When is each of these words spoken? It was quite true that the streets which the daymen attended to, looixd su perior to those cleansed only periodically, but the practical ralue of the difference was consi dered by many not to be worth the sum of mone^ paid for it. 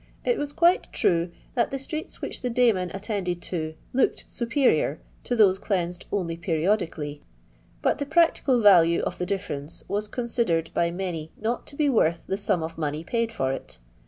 It 0.25 0.39
was 0.39 0.51
quite 0.51 0.91
true 0.91 1.29
that 1.53 1.69
the 1.69 1.77
streets 1.77 2.23
which 2.23 2.41
the 2.41 2.49
daymen 2.49 2.89
attended 2.91 3.39
to, 3.43 3.75
looixd 3.93 4.23
su 4.29 4.47
perior 4.47 4.97
to 5.25 5.35
those 5.35 5.59
cleansed 5.59 6.07
only 6.11 6.35
periodically, 6.35 7.21
but 7.83 7.99
the 7.99 8.07
practical 8.07 8.57
ralue 8.59 9.01
of 9.03 9.19
the 9.19 9.27
difference 9.27 9.83
was 9.87 10.09
consi 10.09 10.43
dered 10.45 10.73
by 10.73 10.89
many 10.89 11.29
not 11.39 11.67
to 11.67 11.75
be 11.75 11.87
worth 11.87 12.25
the 12.25 12.35
sum 12.35 12.63
of 12.63 12.77
mone^ 12.77 13.05
paid 13.05 13.31
for 13.31 13.51
it. 13.51 13.77